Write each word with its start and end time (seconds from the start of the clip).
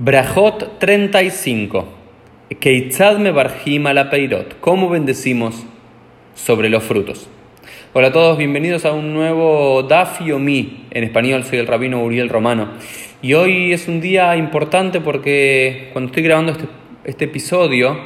Brajot 0.00 0.78
35. 0.78 1.88
Keitzad 2.60 3.18
me 3.18 3.32
barjima 3.32 3.92
la 3.92 4.10
peirot. 4.10 4.60
¿Cómo 4.60 4.88
bendecimos 4.88 5.66
sobre 6.36 6.70
los 6.70 6.84
frutos? 6.84 7.28
Hola 7.94 8.06
a 8.06 8.12
todos, 8.12 8.38
bienvenidos 8.38 8.84
a 8.84 8.92
un 8.92 9.12
nuevo 9.12 9.82
Dafio 9.82 10.38
Mi. 10.38 10.84
En 10.92 11.02
español 11.02 11.42
soy 11.42 11.58
el 11.58 11.66
rabino 11.66 12.00
Uriel 12.00 12.28
Romano. 12.28 12.68
Y 13.22 13.34
hoy 13.34 13.72
es 13.72 13.88
un 13.88 14.00
día 14.00 14.36
importante 14.36 15.00
porque 15.00 15.88
cuando 15.92 16.10
estoy 16.10 16.22
grabando 16.22 16.52
este, 16.52 16.66
este 17.02 17.24
episodio, 17.24 17.98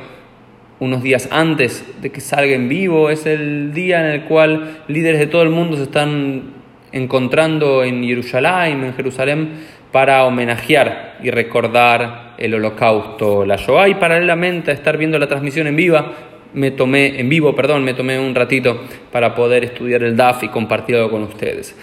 unos 0.81 1.03
días 1.03 1.29
antes 1.31 1.85
de 2.01 2.11
que 2.11 2.23
salga 2.23 2.55
en 2.55 2.71
vivo, 2.71 3.11
es 3.11 3.27
el 3.27 3.75
día 3.75 4.01
en 4.01 4.13
el 4.13 4.25
cual 4.25 4.83
líderes 4.89 5.21
de 5.21 5.27
todo 5.27 5.43
el 5.43 5.51
mundo 5.51 5.77
se 5.77 5.83
están 5.83 6.55
encontrando 6.91 7.85
en 7.85 8.03
Jerusalén, 8.03 8.83
en 8.83 8.95
Jerusalén, 8.95 9.51
para 9.93 10.25
homenajear 10.25 11.19
y 11.23 11.31
recordar 11.31 12.35
el 12.39 12.55
holocausto, 12.55 13.45
la 13.45 13.57
Shoah, 13.57 13.89
y 13.89 13.95
paralelamente 13.95 14.71
a 14.71 14.75
estar 14.75 14.96
viendo 14.96 15.19
la 15.19 15.29
transmisión 15.29 15.67
en 15.67 15.77
viva, 15.77 16.13
me 16.55 16.71
tomé, 16.71 17.21
en 17.21 17.29
vivo, 17.29 17.55
perdón, 17.55 17.85
me 17.85 17.95
tomé 17.95 18.19
un 18.19 18.35
ratito 18.35 18.81
para 19.11 19.35
poder 19.35 19.64
estudiar 19.64 20.03
el 20.03 20.17
DAF 20.17 20.45
y 20.45 20.49
compartirlo 20.49 21.11
con 21.11 21.23
ustedes. 21.23 21.77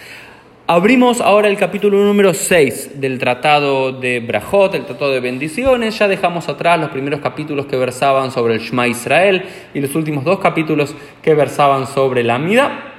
Abrimos 0.66 1.20
ahora 1.20 1.48
el 1.48 1.56
capítulo 1.56 1.98
número 1.98 2.32
6 2.32 3.00
del 3.00 3.18
Tratado 3.18 3.90
de 3.90 4.20
Brajot, 4.20 4.72
el 4.76 4.84
Tratado 4.84 5.10
de 5.10 5.18
Bendiciones. 5.18 5.98
Ya 5.98 6.06
dejamos 6.06 6.48
atrás 6.48 6.78
los 6.78 6.90
primeros 6.90 7.18
capítulos 7.20 7.66
que 7.66 7.76
versaban 7.76 8.30
sobre 8.30 8.54
el 8.54 8.60
Shema 8.60 8.86
Israel 8.86 9.42
y 9.74 9.80
los 9.80 9.96
últimos 9.96 10.22
dos 10.22 10.38
capítulos 10.38 10.94
que 11.22 11.34
versaban 11.34 11.88
sobre 11.88 12.22
la 12.22 12.38
Mida. 12.38 12.89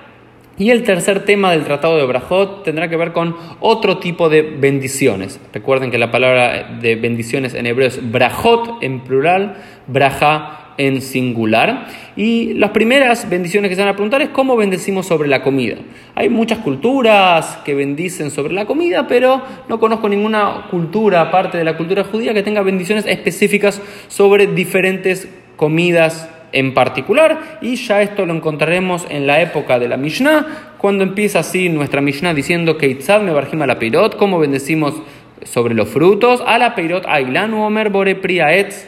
Y 0.58 0.70
el 0.70 0.84
tercer 0.84 1.26
tema 1.26 1.52
del 1.52 1.64
Tratado 1.64 1.98
de 1.98 2.06
Brajot 2.06 2.64
tendrá 2.64 2.90
que 2.90 2.98
ver 2.98 3.14
con 3.14 3.36
otro 3.62 3.98
tipo 3.98 4.30
de 4.30 4.42
bendiciones. 4.42 5.40
Recuerden 5.54 5.92
que 5.92 5.98
la 5.98 6.12
palabra 6.12 6.78
de 6.82 6.96
bendiciones 6.96 7.54
en 7.54 7.66
hebreo 7.66 7.88
es 7.88 8.12
brajot 8.12 8.84
en 8.84 9.00
plural, 9.00 9.56
braja 9.88 10.74
en 10.78 11.02
singular. 11.02 11.88
Y 12.16 12.54
las 12.56 12.72
primeras 12.72 13.30
bendiciones 13.30 13.70
que 13.70 13.76
se 13.76 13.82
van 13.82 13.90
a 13.90 13.94
preguntar 13.94 14.22
es 14.22 14.30
cómo 14.30 14.56
bendecimos 14.58 15.08
sobre 15.08 15.30
la 15.30 15.42
comida. 15.42 15.78
Hay 16.16 16.30
muchas 16.30 16.60
culturas 16.60 17.60
que 17.64 17.74
bendicen 17.74 18.30
sobre 18.32 18.54
la 18.54 18.66
comida, 18.66 19.08
pero 19.08 19.42
no 19.70 19.80
conozco 19.80 20.10
ninguna 20.10 20.68
cultura, 20.70 21.22
aparte 21.22 21.58
de 21.58 21.64
la 21.64 21.78
cultura 21.78 22.04
judía, 22.04 22.34
que 22.34 22.44
tenga 22.44 22.62
bendiciones 22.62 23.06
específicas 23.06 23.82
sobre 24.08 24.48
diferentes 24.48 25.28
comidas 25.56 26.30
en 26.52 26.74
particular, 26.74 27.60
y 27.62 27.76
ya 27.76 28.02
esto 28.02 28.26
lo 28.26 28.34
encontraremos 28.34 29.06
en 29.10 29.28
la 29.28 29.42
época 29.42 29.80
de 29.80 29.88
la 29.88 29.98
Mishnah, 29.98 30.76
cuando 30.78 31.04
empieza 31.04 31.40
así 31.40 31.70
nuestra 31.70 32.02
Mishnah 32.02 32.34
diciendo 32.34 32.78
que 32.78 32.88
Itzad 32.88 33.22
me 33.22 33.68
la 33.68 33.80
peirot, 33.80 34.18
cómo 34.18 34.40
bendecimos 34.40 34.96
sobre 35.44 35.74
los 35.74 35.90
frutos, 35.90 36.44
a 36.46 36.58
la 36.58 36.76
peirot 36.76 37.06
ailanu 37.08 37.64
omer 37.64 37.90
bore 37.90 38.16
priaetz, 38.16 38.88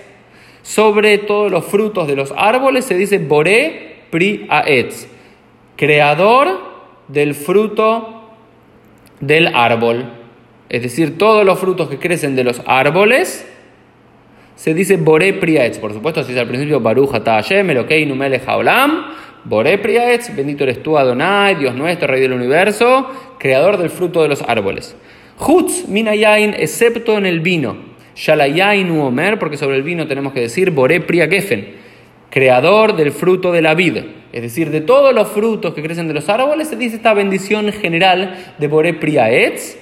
sobre 0.61 1.17
todos 1.17 1.52
los 1.52 1.66
frutos 1.66 2.08
de 2.08 2.16
los 2.16 2.34
árboles 2.38 2.86
se 2.86 2.95
dice 2.95 3.17
bore 3.19 4.03
priaetz, 4.09 5.08
creador 5.75 6.73
del 7.08 7.36
fruto 7.36 8.31
del 9.19 9.47
árbol, 9.56 10.06
es 10.69 10.81
decir, 10.81 11.17
todos 11.17 11.45
los 11.45 11.59
frutos 11.59 11.89
que 11.89 12.00
crecen 12.00 12.36
de 12.36 12.44
los 12.44 12.61
árboles, 12.66 13.47
se 14.56 14.73
dice 14.73 14.98
Boré 14.98 15.34
Priaetz. 15.34 15.80
Por 15.80 15.94
supuesto, 15.94 16.22
así 16.22 16.34
es 16.34 16.38
al 16.38 16.48
principio, 16.48 16.80
Baruch 16.80 17.14
Ata 17.14 17.34
Hashem, 17.34 17.70
Elokei 17.70 18.06
Numele 18.06 18.42
Haolam. 18.46 19.06
Priaetz, 19.50 20.34
bendito 20.36 20.64
eres 20.64 20.82
tú, 20.82 20.98
Adonai, 20.98 21.56
Dios 21.56 21.76
nuestro, 21.76 22.08
Rey 22.08 22.22
del 22.22 22.34
universo, 22.34 23.09
creador 23.38 23.78
del 23.78 23.90
fruto 23.90 24.22
de 24.22 24.30
los 24.30 24.42
árboles. 24.42 24.96
Hutz 25.40 25.88
Minayain, 25.88 26.54
excepto 26.58 27.18
en 27.18 27.26
el 27.26 27.42
vino. 27.42 27.94
Shalayain 28.16 28.90
Omer, 28.92 29.40
porque 29.40 29.58
sobre 29.58 29.78
el 29.78 29.84
vino 29.84 30.08
tenemos 30.08 30.34
que 30.34 30.40
decir 30.40 30.72
Boré 30.72 31.02
Priagefen, 31.02 31.74
creador 32.30 32.96
del 32.96 33.12
fruto 33.12 33.52
de 33.52 33.62
la 33.62 33.74
vida. 33.74 34.04
Es 34.31 34.42
decir, 34.42 34.69
de 34.69 34.81
todos 34.81 35.13
los 35.13 35.28
frutos 35.30 35.74
que 35.74 35.84
crecen 35.84 36.08
de 36.08 36.13
los 36.13 36.30
árboles, 36.30 36.68
se 36.68 36.75
dice 36.75 36.96
esta 36.96 37.13
bendición 37.13 37.72
general 37.72 38.53
de 38.58 38.68
Boré 38.68 38.94
Priaetz, 38.94 39.78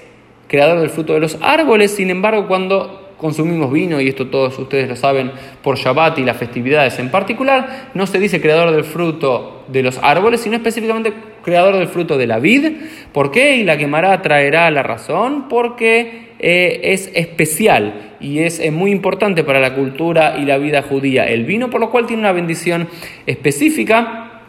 creador 0.48 0.80
del 0.80 0.90
fruto 0.90 1.14
de 1.14 1.20
los 1.20 1.38
árboles. 1.42 1.92
Sin 1.92 2.10
embargo, 2.10 2.48
cuando 2.48 3.01
consumimos 3.22 3.72
vino, 3.72 4.02
y 4.02 4.10
esto 4.10 4.28
todos 4.28 4.58
ustedes 4.58 4.90
lo 4.90 4.96
saben 4.96 5.32
por 5.62 5.78
Shabbat 5.78 6.18
y 6.18 6.24
las 6.24 6.36
festividades 6.38 6.98
en 7.00 7.12
particular, 7.12 7.92
no 7.94 8.08
se 8.08 8.20
dice 8.20 8.42
creador 8.42 8.72
del 8.72 8.84
fruto 8.84 9.64
de 9.68 9.84
los 9.84 10.00
árboles, 10.02 10.42
sino 10.42 10.56
específicamente 10.56 11.14
creador 11.44 11.78
del 11.78 11.88
fruto 11.88 12.18
de 12.18 12.28
la 12.28 12.40
vid. 12.40 12.74
¿Por 13.14 13.32
qué? 13.32 13.58
Y 13.58 13.64
la 13.64 13.78
quemará 13.78 14.22
traerá 14.22 14.70
la 14.72 14.84
razón, 14.84 15.48
porque 15.48 16.32
eh, 16.40 16.82
es 16.84 17.12
especial 17.14 18.16
y 18.20 18.40
es 18.40 18.72
muy 18.72 18.92
importante 18.92 19.44
para 19.44 19.60
la 19.60 19.76
cultura 19.76 20.38
y 20.40 20.46
la 20.46 20.58
vida 20.58 20.82
judía 20.82 21.28
el 21.28 21.46
vino, 21.46 21.70
por 21.70 21.80
lo 21.80 21.92
cual 21.92 22.08
tiene 22.08 22.22
una 22.22 22.32
bendición 22.32 22.90
específica. 23.28 24.42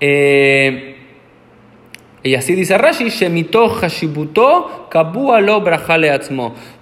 Eh, 0.00 0.94
y 2.24 2.34
así 2.36 2.54
dice 2.54 2.78
Rashi, 2.78 3.10
Shemito 3.10 3.68
Hashibuto 3.68 4.88
Kabua. 4.90 5.42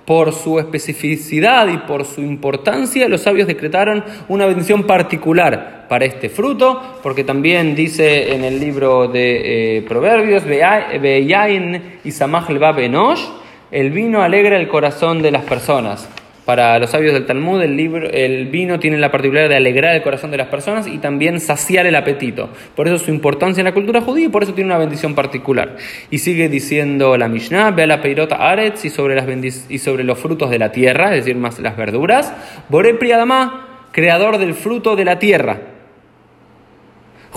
Por 0.04 0.32
su 0.32 0.58
especificidad 0.58 1.68
y 1.68 1.78
por 1.78 2.04
su 2.04 2.22
importancia, 2.22 3.08
los 3.08 3.22
sabios 3.22 3.46
decretaron 3.46 4.04
una 4.28 4.46
bendición 4.46 4.84
particular 4.84 5.86
para 5.88 6.04
este 6.04 6.28
fruto, 6.28 6.98
porque 7.02 7.22
también 7.22 7.74
dice 7.74 8.34
en 8.34 8.44
el 8.44 8.58
libro 8.58 9.08
de 9.08 9.78
eh, 9.78 9.82
Proverbios, 9.82 10.44
Beyain 10.44 12.00
y 12.02 12.10
Samach 12.10 12.48
el 13.70 13.90
vino 13.90 14.22
alegra 14.22 14.56
el 14.56 14.68
corazón 14.68 15.22
de 15.22 15.30
las 15.30 15.44
personas. 15.44 16.08
Para 16.44 16.78
los 16.80 16.90
sabios 16.90 17.14
del 17.14 17.24
Talmud, 17.24 17.62
el, 17.62 18.46
vino 18.46 18.80
tiene 18.80 18.98
la 18.98 19.12
particularidad 19.12 19.50
de 19.50 19.56
alegrar 19.56 19.94
el 19.94 20.02
corazón 20.02 20.32
de 20.32 20.36
las 20.36 20.48
personas 20.48 20.88
y 20.88 20.98
también 20.98 21.38
saciar 21.38 21.86
el 21.86 21.94
apetito. 21.94 22.50
Por 22.74 22.88
eso 22.88 22.98
su 22.98 23.10
importancia 23.12 23.60
en 23.60 23.66
la 23.66 23.74
cultura 23.74 24.00
judía 24.00 24.26
y 24.26 24.28
por 24.28 24.42
eso 24.42 24.52
tiene 24.52 24.70
una 24.70 24.78
bendición 24.78 25.14
particular. 25.14 25.76
Y 26.10 26.18
sigue 26.18 26.48
diciendo 26.48 27.16
la 27.16 27.28
Mishnah, 27.28 27.70
ve 27.70 27.84
a 27.84 27.86
la 27.86 28.00
peirota 28.00 28.36
aretz 28.50 28.84
y 28.84 28.90
sobre, 28.90 29.14
las 29.14 29.26
y 29.70 29.78
sobre 29.78 30.02
los 30.02 30.18
frutos 30.18 30.50
de 30.50 30.58
la 30.58 30.72
tierra, 30.72 31.10
es 31.14 31.24
decir, 31.24 31.36
más 31.36 31.60
las 31.60 31.76
verduras. 31.76 32.34
Boré 32.68 32.94
Priadama, 32.94 33.86
creador 33.92 34.38
del 34.38 34.54
fruto 34.54 34.96
de 34.96 35.04
la 35.04 35.20
tierra. 35.20 35.71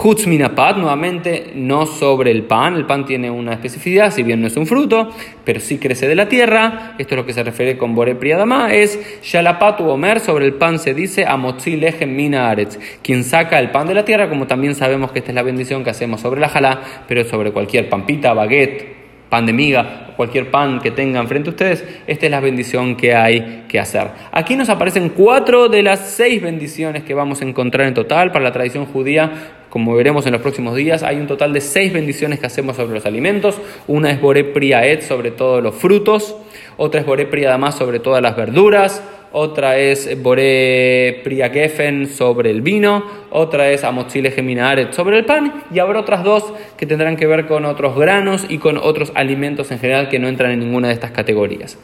Hutz 0.05 0.27
minapat, 0.27 0.77
nuevamente 0.77 1.53
no 1.55 1.87
sobre 1.87 2.29
el 2.29 2.43
pan, 2.43 2.75
el 2.75 2.85
pan 2.85 3.07
tiene 3.07 3.31
una 3.31 3.53
especificidad, 3.53 4.11
si 4.11 4.21
bien 4.21 4.39
no 4.39 4.45
es 4.45 4.55
un 4.55 4.67
fruto, 4.67 5.09
pero 5.43 5.59
sí 5.59 5.79
crece 5.79 6.07
de 6.07 6.13
la 6.13 6.29
tierra, 6.29 6.93
esto 6.99 7.15
es 7.15 7.17
lo 7.17 7.25
que 7.25 7.33
se 7.33 7.41
refiere 7.41 7.75
con 7.75 7.95
Bore 7.95 8.13
Priadama, 8.13 8.71
es 8.71 8.99
Shalapat 9.23 9.81
Omer, 9.81 10.19
sobre 10.19 10.45
el 10.45 10.53
pan 10.53 10.77
se 10.77 10.93
dice 10.93 11.25
Amotzi 11.25 11.75
Lejem 11.77 12.15
Mina 12.15 12.51
Aretz, 12.51 12.77
quien 13.01 13.23
saca 13.23 13.57
el 13.57 13.71
pan 13.71 13.87
de 13.87 13.95
la 13.95 14.05
tierra, 14.05 14.29
como 14.29 14.45
también 14.45 14.75
sabemos 14.75 15.11
que 15.11 15.17
esta 15.17 15.31
es 15.31 15.35
la 15.35 15.41
bendición 15.41 15.83
que 15.83 15.89
hacemos 15.89 16.21
sobre 16.21 16.39
la 16.39 16.49
jalá, 16.49 16.81
pero 17.07 17.23
sobre 17.23 17.51
cualquier 17.51 17.89
pampita, 17.89 18.31
baguette, 18.35 18.93
pan 19.27 19.47
de 19.47 19.53
miga, 19.53 20.13
cualquier 20.15 20.51
pan 20.51 20.81
que 20.81 20.91
tengan 20.91 21.27
frente 21.27 21.49
a 21.49 21.53
ustedes, 21.53 21.83
esta 22.05 22.25
es 22.27 22.31
la 22.31 22.41
bendición 22.41 22.95
que 22.95 23.15
hay 23.15 23.63
que 23.67 23.79
hacer. 23.79 24.09
Aquí 24.31 24.55
nos 24.55 24.69
aparecen 24.69 25.09
cuatro 25.09 25.67
de 25.67 25.81
las 25.81 26.11
seis 26.11 26.43
bendiciones 26.43 27.03
que 27.03 27.15
vamos 27.15 27.41
a 27.41 27.45
encontrar 27.45 27.87
en 27.87 27.95
total 27.95 28.31
para 28.31 28.43
la 28.43 28.51
tradición 28.51 28.85
judía 28.85 29.31
como 29.75 29.93
veremos 29.93 30.25
en 30.25 30.31
los 30.31 30.41
próximos 30.41 30.73
días, 30.73 31.03
hay 31.03 31.17
un 31.17 31.27
total 31.27 31.51
de 31.51 31.59
seis 31.59 31.91
bendiciones 31.91 32.39
que 32.39 32.45
hacemos 32.45 32.77
sobre 32.77 32.93
los 32.93 33.05
alimentos. 33.05 33.59
Una 33.87 34.09
es 34.09 34.21
Boré 34.21 34.45
Priaet 34.45 35.01
sobre 35.01 35.31
todos 35.31 35.61
los 35.61 35.75
frutos, 35.75 36.33
otra 36.77 37.01
es 37.01 37.05
Boré 37.05 37.25
Priadamas 37.25 37.75
sobre 37.75 37.99
todas 37.99 38.21
las 38.21 38.37
verduras, 38.37 39.03
otra 39.33 39.77
es 39.77 40.23
Boré 40.23 41.19
Priagefen 41.25 42.07
sobre 42.07 42.51
el 42.51 42.61
vino, 42.61 43.03
otra 43.31 43.69
es 43.69 43.83
Amotzile 43.83 44.31
Geminaret 44.31 44.93
sobre 44.93 45.17
el 45.17 45.25
pan, 45.25 45.65
y 45.69 45.79
habrá 45.79 45.99
otras 45.99 46.23
dos 46.23 46.53
que 46.77 46.85
tendrán 46.85 47.17
que 47.17 47.27
ver 47.27 47.45
con 47.45 47.65
otros 47.65 47.97
granos 47.97 48.45
y 48.47 48.59
con 48.59 48.77
otros 48.77 49.11
alimentos 49.13 49.71
en 49.71 49.79
general 49.79 50.07
que 50.07 50.19
no 50.19 50.29
entran 50.29 50.51
en 50.51 50.59
ninguna 50.59 50.87
de 50.87 50.93
estas 50.93 51.11
categorías. 51.11 51.77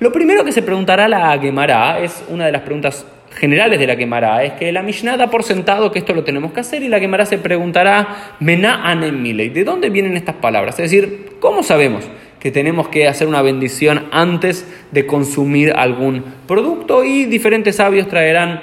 Lo 0.00 0.10
primero 0.10 0.44
que 0.44 0.50
se 0.50 0.62
preguntará 0.62 1.06
la 1.06 1.38
Gemara 1.38 2.00
es 2.00 2.24
una 2.30 2.46
de 2.46 2.50
las 2.52 2.62
preguntas 2.62 3.06
generales 3.38 3.78
de 3.78 3.86
la 3.86 3.96
quemará 3.96 4.42
es 4.44 4.52
que 4.54 4.70
la 4.72 4.82
Mishnah 4.82 5.16
da 5.16 5.30
por 5.30 5.44
sentado 5.44 5.90
que 5.90 5.98
esto 6.00 6.12
lo 6.14 6.24
tenemos 6.24 6.52
que 6.52 6.60
hacer 6.60 6.82
y 6.82 6.88
la 6.88 7.00
quemará 7.00 7.24
se 7.24 7.38
preguntará, 7.38 8.34
Mená 8.40 8.88
anemile, 8.88 9.50
¿de 9.50 9.64
dónde 9.64 9.90
vienen 9.90 10.16
estas 10.16 10.36
palabras? 10.36 10.78
Es 10.78 10.90
decir, 10.90 11.36
¿cómo 11.40 11.62
sabemos 11.62 12.04
que 12.40 12.50
tenemos 12.50 12.88
que 12.88 13.08
hacer 13.08 13.28
una 13.28 13.42
bendición 13.42 14.06
antes 14.10 14.66
de 14.90 15.06
consumir 15.06 15.72
algún 15.72 16.24
producto? 16.46 17.04
Y 17.04 17.24
diferentes 17.24 17.76
sabios 17.76 18.08
traerán 18.08 18.60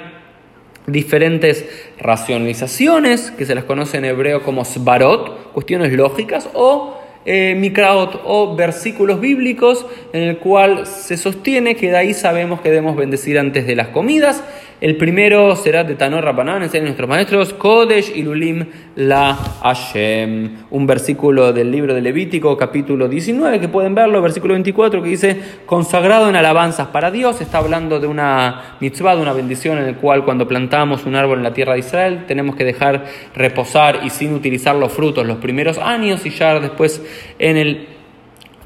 diferentes 0.86 1.68
racionalizaciones, 1.98 3.32
que 3.32 3.46
se 3.46 3.54
las 3.54 3.64
conoce 3.64 3.98
en 3.98 4.04
hebreo 4.04 4.42
como 4.42 4.64
svarot, 4.64 5.52
cuestiones 5.52 5.92
lógicas, 5.92 6.48
o 6.54 7.00
eh, 7.26 7.54
mikraot 7.56 8.22
o 8.24 8.54
versículos 8.56 9.20
bíblicos 9.20 9.84
en 10.12 10.22
el 10.22 10.38
cual 10.38 10.86
se 10.86 11.16
sostiene 11.16 11.74
que 11.74 11.90
de 11.90 11.96
ahí 11.96 12.14
sabemos 12.14 12.60
que 12.60 12.70
debemos 12.70 12.96
bendecir 12.96 13.38
antes 13.38 13.66
de 13.66 13.76
las 13.76 13.88
comidas. 13.88 14.42
El 14.78 14.98
primero 14.98 15.56
será 15.56 15.84
de 15.84 15.94
Tanor 15.94 16.22
Rabanán, 16.22 16.62
enseñan 16.62 16.84
nuestros 16.84 17.08
maestros, 17.08 17.54
Kodesh 17.54 18.14
Ilulim 18.14 18.66
la 18.94 19.32
Hashem. 19.34 20.66
Un 20.68 20.86
versículo 20.86 21.54
del 21.54 21.70
libro 21.70 21.94
de 21.94 22.02
Levítico, 22.02 22.54
capítulo 22.58 23.08
19, 23.08 23.58
que 23.58 23.68
pueden 23.68 23.94
verlo, 23.94 24.20
versículo 24.20 24.52
24, 24.52 25.02
que 25.02 25.08
dice, 25.08 25.40
consagrado 25.64 26.28
en 26.28 26.36
alabanzas 26.36 26.88
para 26.88 27.10
Dios. 27.10 27.40
Está 27.40 27.56
hablando 27.56 27.98
de 28.00 28.06
una 28.06 28.76
mitzvah, 28.78 29.16
de 29.16 29.22
una 29.22 29.32
bendición 29.32 29.78
en 29.78 29.84
el 29.84 29.96
cual 29.96 30.26
cuando 30.26 30.46
plantamos 30.46 31.06
un 31.06 31.14
árbol 31.14 31.38
en 31.38 31.44
la 31.44 31.54
tierra 31.54 31.72
de 31.72 31.78
Israel, 31.78 32.24
tenemos 32.28 32.54
que 32.54 32.64
dejar 32.64 33.06
reposar 33.34 34.00
y 34.04 34.10
sin 34.10 34.34
utilizar 34.34 34.76
los 34.76 34.92
frutos 34.92 35.26
los 35.26 35.38
primeros 35.38 35.78
años 35.78 36.26
y 36.26 36.30
ya 36.30 36.60
después 36.60 37.02
en 37.38 37.56
el 37.56 37.86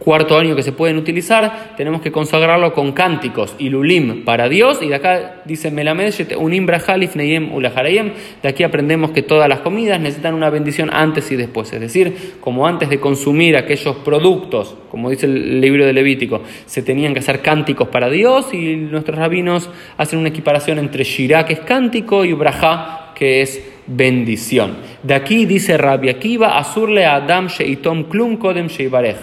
cuarto 0.01 0.39
año 0.39 0.57
que 0.57 0.63
se 0.63 0.73
pueden 0.73 0.97
utilizar, 0.97 1.75
tenemos 1.77 2.01
que 2.01 2.11
consagrarlo 2.11 2.73
con 2.73 2.93
cánticos 2.93 3.55
y 3.59 3.69
lulim 3.69 4.25
para 4.25 4.49
Dios. 4.49 4.81
Y 4.83 4.89
de 4.89 4.95
acá 4.97 5.43
dice 5.45 5.71
Melamed, 5.71 6.15
unim 6.39 6.67
neyem 7.15 7.55
ulaharayem. 7.55 8.13
De 8.43 8.49
aquí 8.49 8.65
aprendemos 8.65 9.13
que 9.13 9.23
todas 9.23 9.49
las 9.49 9.61
comidas 9.61 10.01
necesitan 10.01 10.35
una 10.35 10.51
bendición 10.51 10.91
antes 10.93 11.31
y 11.31 11.37
después. 11.37 11.73
Es 11.73 11.81
decir, 11.81 12.37
como 12.41 12.67
antes 12.67 12.89
de 12.89 12.99
consumir 12.99 13.57
aquellos 13.57 13.97
productos, 13.97 14.75
como 14.91 15.11
dice 15.11 15.27
el 15.27 15.61
libro 15.61 15.85
de 15.85 15.93
Levítico, 15.93 16.43
se 16.67 16.83
tenían 16.83 17.13
que 17.13 17.21
hacer 17.21 17.41
cánticos 17.41 17.89
para 17.89 18.09
Dios 18.09 18.53
y 18.55 18.77
nuestros 18.77 19.19
rabinos 19.19 19.69
hacen 19.99 20.19
una 20.19 20.31
equiparación 20.31 20.79
entre 20.79 21.05
shirah, 21.05 21.45
que 21.45 21.53
es 21.53 21.61
cántico, 21.61 22.25
y 22.25 22.33
brajá, 22.33 23.13
que 23.15 23.43
es 23.43 23.63
bendición. 23.91 24.77
De 25.03 25.15
aquí 25.15 25.45
dice 25.45 25.77
Rabbi 25.77 26.09
Akiva, 26.09 26.59
Azurle 26.59 27.07
Adam 27.07 27.49
Sheitom 27.49 28.05
Klum 28.05 28.37
Kodem 28.37 28.69
Sheibarech. 28.69 29.19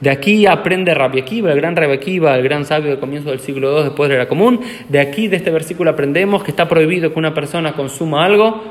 De 0.00 0.08
aquí 0.08 0.46
aprende 0.46 0.94
Rabbi 0.94 1.20
Akiva, 1.20 1.52
el 1.52 1.60
gran 1.60 1.76
Rabbi 1.76 1.92
Akiva, 1.92 2.34
el 2.34 2.42
gran 2.42 2.64
sabio 2.64 2.88
del 2.90 2.98
comienzo 2.98 3.30
del 3.30 3.40
siglo 3.40 3.76
II 3.78 3.84
después 3.84 4.08
de 4.08 4.16
la 4.16 4.26
común. 4.26 4.60
De 4.88 4.98
aquí, 4.98 5.28
de 5.28 5.36
este 5.36 5.50
versículo, 5.50 5.90
aprendemos 5.90 6.42
que 6.42 6.50
está 6.50 6.66
prohibido 6.68 7.12
que 7.12 7.18
una 7.18 7.34
persona 7.34 7.74
consuma 7.74 8.24
algo 8.24 8.62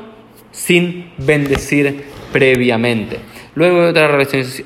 sin 0.50 1.12
bendecir 1.18 2.02
previamente. 2.32 3.18
Luego 3.54 3.82
hay 3.82 3.88
otra 3.90 4.08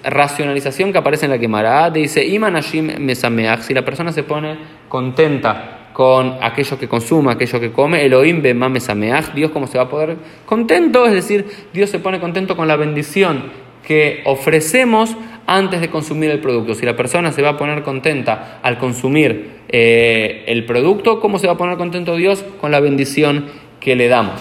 racionalización 0.05 0.93
que 0.93 0.99
aparece 0.99 1.26
en 1.26 1.32
la 1.32 1.38
quemará, 1.38 1.90
dice, 1.90 2.25
Imanashim 2.25 2.99
mesameach, 2.99 3.60
si 3.60 3.75
la 3.75 3.84
persona 3.84 4.12
se 4.12 4.22
pone 4.22 4.56
contenta 4.88 5.73
con 5.94 6.38
aquello 6.43 6.76
que 6.76 6.88
consuma, 6.88 7.32
aquello 7.32 7.61
que 7.61 7.70
come, 7.70 8.05
Elohim 8.05 8.43
bema 8.43 8.69
mesameach, 8.69 9.32
Dios 9.32 9.52
cómo 9.52 9.69
se 9.69 9.79
va 9.79 9.85
a 9.85 9.88
poder 9.88 10.17
contento, 10.44 11.06
es 11.06 11.12
decir, 11.12 11.46
Dios 11.73 11.88
se 11.88 12.00
pone 12.00 12.19
contento 12.19 12.56
con 12.56 12.67
la 12.67 12.75
bendición 12.75 13.44
que 13.87 14.20
ofrecemos 14.25 15.17
antes 15.46 15.81
de 15.81 15.91
consumir 15.91 16.31
el 16.31 16.41
producto. 16.41 16.75
Si 16.75 16.85
la 16.85 16.96
persona 16.96 17.31
se 17.31 17.43
va 17.43 17.50
a 17.50 17.56
poner 17.56 17.85
contenta 17.85 18.58
al 18.62 18.76
consumir 18.79 19.50
eh, 19.69 20.43
el 20.49 20.64
producto, 20.67 21.20
¿cómo 21.20 21.38
se 21.38 21.46
va 21.46 21.52
a 21.52 21.56
poner 21.56 21.76
contento 21.76 22.17
Dios? 22.17 22.44
Con 22.61 22.73
la 22.73 22.81
bendición 22.81 23.44
que 23.79 23.94
le 23.94 24.08
damos. 24.08 24.41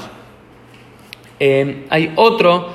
Eh, 1.39 1.85
hay 1.89 2.13
otro, 2.15 2.69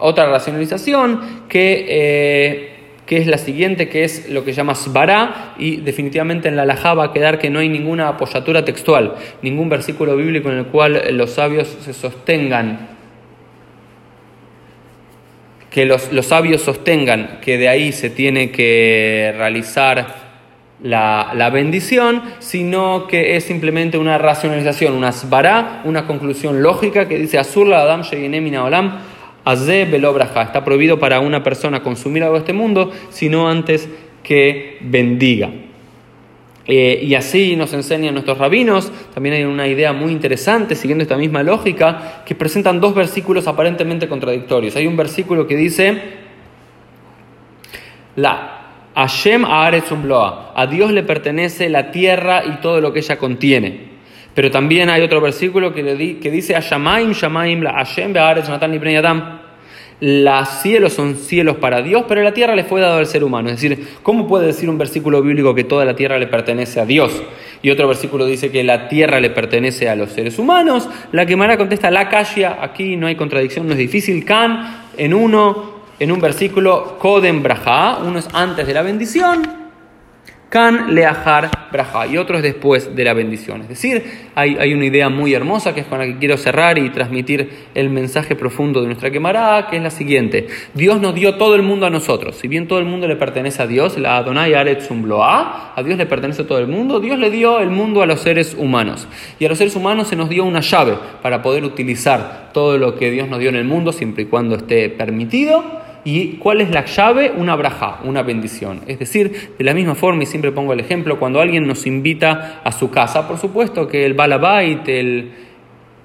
otra 0.00 0.26
racionalización 0.26 1.44
que, 1.48 1.86
eh, 1.88 2.75
que, 3.06 3.18
es 3.18 3.26
la 3.26 3.38
siguiente, 3.38 3.88
que 3.88 4.04
es 4.04 4.28
lo 4.28 4.44
que 4.44 4.52
llama 4.52 4.74
Sbará, 4.74 5.54
y 5.58 5.76
definitivamente 5.76 6.48
en 6.48 6.56
la 6.56 6.66
Lajá 6.66 6.94
va 6.94 7.04
a 7.04 7.12
quedar 7.12 7.38
que 7.38 7.48
no 7.48 7.60
hay 7.60 7.68
ninguna 7.68 8.08
apoyatura 8.08 8.64
textual, 8.64 9.14
ningún 9.42 9.68
versículo 9.68 10.16
bíblico 10.16 10.50
en 10.50 10.58
el 10.58 10.66
cual 10.66 11.02
los 11.16 11.30
sabios 11.30 11.68
se 11.80 11.92
sostengan. 11.92 12.96
Que 15.70 15.84
los, 15.84 16.08
sabios 16.22 16.62
sostengan 16.62 17.38
que 17.42 17.58
de 17.58 17.68
ahí 17.68 17.92
se 17.92 18.10
tiene 18.10 18.50
que 18.50 19.34
realizar 19.36 20.26
la, 20.82 21.50
bendición, 21.52 22.22
sino 22.38 23.06
que 23.06 23.36
es 23.36 23.44
simplemente 23.44 23.98
una 23.98 24.18
racionalización, 24.18 24.94
una 24.94 25.12
svara, 25.12 25.82
una 25.84 26.06
conclusión 26.06 26.62
lógica 26.62 27.06
que 27.06 27.18
dice 27.18 27.38
Azur 27.38 27.66
la 27.66 27.82
Adam 27.82 28.02
Olam 28.64 28.98
Está 29.46 30.64
prohibido 30.64 30.98
para 30.98 31.20
una 31.20 31.42
persona 31.42 31.82
consumir 31.82 32.22
algo 32.22 32.34
de 32.34 32.40
este 32.40 32.52
mundo, 32.52 32.90
sino 33.10 33.48
antes 33.48 33.88
que 34.22 34.78
bendiga. 34.80 35.50
Eh, 36.68 37.00
y 37.04 37.14
así 37.14 37.54
nos 37.54 37.72
enseñan 37.72 38.14
nuestros 38.14 38.38
rabinos. 38.38 38.90
También 39.14 39.36
hay 39.36 39.44
una 39.44 39.68
idea 39.68 39.92
muy 39.92 40.10
interesante, 40.10 40.74
siguiendo 40.74 41.02
esta 41.02 41.16
misma 41.16 41.42
lógica, 41.42 42.24
que 42.26 42.34
presentan 42.34 42.80
dos 42.80 42.94
versículos 42.94 43.46
aparentemente 43.46 44.08
contradictorios. 44.08 44.74
Hay 44.74 44.86
un 44.86 44.96
versículo 44.96 45.46
que 45.46 45.56
dice, 45.56 46.02
la 48.16 48.56
Hashem 48.96 49.44
a 49.44 50.66
Dios 50.70 50.90
le 50.90 51.02
pertenece 51.02 51.68
la 51.68 51.90
tierra 51.90 52.42
y 52.46 52.60
todo 52.60 52.80
lo 52.80 52.92
que 52.92 53.00
ella 53.00 53.18
contiene. 53.18 53.95
Pero 54.36 54.50
también 54.50 54.90
hay 54.90 55.00
otro 55.00 55.22
versículo 55.22 55.72
que, 55.72 56.18
que 56.20 56.30
dice, 56.30 56.54
Shamaim, 56.60 57.12
Shamaim, 57.12 57.62
la 57.62 57.72
Hashem 57.72 58.12
natan 58.12 59.40
los 59.98 60.48
cielos 60.60 60.92
son 60.92 61.16
cielos 61.16 61.56
para 61.56 61.80
Dios, 61.80 62.04
pero 62.06 62.22
la 62.22 62.34
tierra 62.34 62.54
le 62.54 62.64
fue 62.64 62.82
dado 62.82 62.98
al 62.98 63.06
ser 63.06 63.24
humano. 63.24 63.48
Es 63.48 63.62
decir, 63.62 63.96
¿cómo 64.02 64.28
puede 64.28 64.48
decir 64.48 64.68
un 64.68 64.76
versículo 64.76 65.22
bíblico 65.22 65.54
que 65.54 65.64
toda 65.64 65.86
la 65.86 65.96
tierra 65.96 66.18
le 66.18 66.26
pertenece 66.26 66.80
a 66.80 66.84
Dios? 66.84 67.22
Y 67.62 67.70
otro 67.70 67.88
versículo 67.88 68.26
dice 68.26 68.50
que 68.50 68.62
la 68.62 68.88
tierra 68.88 69.20
le 69.20 69.30
pertenece 69.30 69.88
a 69.88 69.96
los 69.96 70.10
seres 70.10 70.38
humanos. 70.38 70.86
La 71.12 71.24
quemara 71.24 71.56
contesta 71.56 71.90
la 71.90 72.10
kashia, 72.10 72.58
aquí 72.60 72.96
no 72.96 73.06
hay 73.06 73.14
contradicción, 73.14 73.66
no 73.66 73.72
es 73.72 73.78
difícil. 73.78 74.22
Can, 74.26 74.82
en 74.98 75.14
uno, 75.14 75.76
en 75.98 76.12
un 76.12 76.20
versículo, 76.20 76.98
Kodem 76.98 77.42
Braja, 77.42 78.00
uno 78.04 78.18
es 78.18 78.28
antes 78.34 78.66
de 78.66 78.74
la 78.74 78.82
bendición 78.82 79.65
Kan 80.48 80.94
leajar 80.94 81.50
braja 81.72 82.06
y 82.06 82.16
otro 82.16 82.36
es 82.36 82.42
después 82.42 82.94
de 82.94 83.04
la 83.04 83.14
bendición. 83.14 83.62
Es 83.62 83.68
decir, 83.68 84.02
hay, 84.34 84.56
hay, 84.58 84.74
una 84.74 84.84
idea 84.84 85.08
muy 85.08 85.34
hermosa 85.34 85.74
que 85.74 85.80
es 85.80 85.86
con 85.86 85.98
la 85.98 86.06
que 86.06 86.18
quiero 86.18 86.36
cerrar 86.36 86.78
y 86.78 86.90
transmitir 86.90 87.50
el 87.74 87.90
mensaje 87.90 88.36
profundo 88.36 88.80
de 88.80 88.86
nuestra 88.86 89.10
quemará, 89.10 89.66
que 89.68 89.76
es 89.76 89.82
la 89.82 89.90
siguiente. 89.90 90.46
Dios 90.74 91.00
nos 91.00 91.14
dio 91.14 91.34
todo 91.34 91.56
el 91.56 91.62
mundo 91.62 91.86
a 91.86 91.90
nosotros. 91.90 92.36
Si 92.36 92.46
bien 92.46 92.68
todo 92.68 92.78
el 92.78 92.84
mundo 92.84 93.08
le 93.08 93.16
pertenece 93.16 93.62
a 93.62 93.66
Dios, 93.66 93.98
la 93.98 94.18
Adonai 94.18 94.54
Aretzum 94.54 95.02
Bloa, 95.02 95.72
a 95.74 95.82
Dios 95.82 95.98
le 95.98 96.06
pertenece 96.06 96.44
todo 96.44 96.58
el 96.58 96.68
mundo, 96.68 97.00
Dios 97.00 97.18
le 97.18 97.30
dio 97.30 97.58
el 97.58 97.70
mundo 97.70 98.02
a 98.02 98.06
los 98.06 98.20
seres 98.20 98.54
humanos. 98.56 99.08
Y 99.38 99.46
a 99.46 99.48
los 99.48 99.58
seres 99.58 99.74
humanos 99.74 100.08
se 100.08 100.16
nos 100.16 100.28
dio 100.28 100.44
una 100.44 100.60
llave 100.60 100.94
para 101.22 101.42
poder 101.42 101.64
utilizar 101.64 102.50
todo 102.52 102.78
lo 102.78 102.94
que 102.94 103.10
Dios 103.10 103.28
nos 103.28 103.40
dio 103.40 103.48
en 103.48 103.56
el 103.56 103.64
mundo, 103.64 103.92
siempre 103.92 104.22
y 104.22 104.26
cuando 104.26 104.54
esté 104.54 104.90
permitido 104.90 105.85
¿Y 106.06 106.36
cuál 106.36 106.60
es 106.60 106.70
la 106.70 106.84
llave? 106.84 107.32
Una 107.36 107.56
braja, 107.56 107.98
una 108.04 108.22
bendición. 108.22 108.82
Es 108.86 109.00
decir, 109.00 109.54
de 109.58 109.64
la 109.64 109.74
misma 109.74 109.96
forma, 109.96 110.22
y 110.22 110.26
siempre 110.26 110.52
pongo 110.52 110.72
el 110.72 110.78
ejemplo, 110.78 111.18
cuando 111.18 111.40
alguien 111.40 111.66
nos 111.66 111.84
invita 111.84 112.60
a 112.62 112.70
su 112.70 112.92
casa, 112.92 113.26
por 113.26 113.38
supuesto 113.38 113.88
que 113.88 114.06
el 114.06 114.14
balabait, 114.14 114.88
el, 114.88 115.32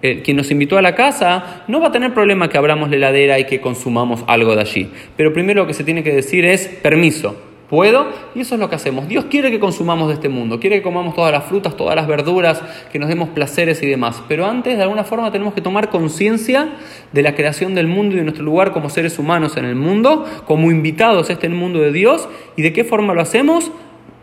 el, 0.02 0.24
quien 0.24 0.38
nos 0.38 0.50
invitó 0.50 0.80
a 0.80 0.82
la 0.82 0.96
casa, 0.96 1.64
no 1.68 1.80
va 1.80 1.90
a 1.90 1.92
tener 1.92 2.16
problema 2.16 2.50
que 2.50 2.58
abramos 2.58 2.90
la 2.90 2.96
heladera 2.96 3.38
y 3.38 3.46
que 3.46 3.62
consumamos 3.62 4.24
algo 4.26 4.56
de 4.56 4.62
allí. 4.62 4.90
Pero 5.16 5.34
primero 5.34 5.62
lo 5.62 5.68
que 5.68 5.76
se 5.76 5.84
tiene 5.84 6.02
que 6.02 6.12
decir 6.12 6.46
es 6.46 6.68
permiso 6.68 7.51
puedo, 7.72 8.08
y 8.36 8.42
eso 8.42 8.56
es 8.56 8.60
lo 8.60 8.70
que 8.70 8.76
hacemos. 8.76 9.08
Dios 9.08 9.26
quiere 9.30 9.50
que 9.50 9.60
consumamos 9.60 10.10
de 10.10 10.16
este 10.16 10.28
mundo, 10.28 10.60
quiere 10.60 10.76
que 10.76 10.82
comamos 10.84 11.16
todas 11.16 11.32
las 11.32 11.46
frutas, 11.46 11.76
todas 11.78 11.96
las 11.96 12.06
verduras, 12.06 12.62
que 12.92 13.00
nos 13.00 13.08
demos 13.08 13.30
placeres 13.30 13.82
y 13.82 13.88
demás. 13.88 14.22
Pero 14.28 14.46
antes, 14.46 14.76
de 14.76 14.84
alguna 14.84 15.06
forma, 15.06 15.32
tenemos 15.32 15.54
que 15.54 15.62
tomar 15.62 15.90
conciencia 15.90 16.74
de 17.14 17.22
la 17.24 17.34
creación 17.34 17.74
del 17.74 17.88
mundo 17.88 18.16
y 18.16 18.18
de 18.18 18.24
nuestro 18.26 18.44
lugar 18.44 18.74
como 18.74 18.90
seres 18.90 19.18
humanos 19.18 19.56
en 19.56 19.64
el 19.64 19.76
mundo, 19.76 20.26
como 20.46 20.70
invitados 20.70 21.30
a 21.30 21.34
este 21.34 21.48
mundo 21.48 21.80
de 21.80 21.94
Dios, 21.94 22.28
y 22.58 22.62
de 22.62 22.74
qué 22.74 22.84
forma 22.84 23.14
lo 23.14 23.22
hacemos 23.22 23.72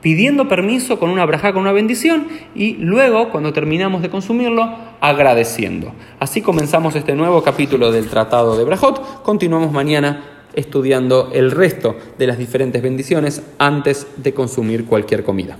pidiendo 0.03 0.47
permiso 0.47 0.99
con 1.01 1.11
una 1.11 1.25
braja, 1.25 1.53
con 1.53 1.63
una 1.63 1.73
bendición, 1.73 2.29
y 2.55 2.75
luego, 2.75 3.31
cuando 3.31 3.55
terminamos 3.55 4.03
de 4.03 4.11
consumirlo, 4.11 4.77
agradeciendo. 5.01 5.93
Así 6.21 6.43
comenzamos 6.43 6.95
este 6.95 7.15
nuevo 7.15 7.43
capítulo 7.43 7.91
del 7.91 8.09
Tratado 8.09 8.57
de 8.59 8.65
Brajot. 8.65 9.23
Continuamos 9.23 9.73
mañana 9.73 10.38
estudiando 10.55 11.31
el 11.33 11.51
resto 11.51 11.97
de 12.19 12.27
las 12.27 12.39
diferentes 12.39 12.83
bendiciones 12.83 13.43
antes 13.59 14.07
de 14.17 14.35
consumir 14.35 14.87
cualquier 14.87 15.25
comida. 15.25 15.57